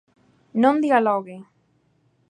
[0.61, 1.35] Non dialogue.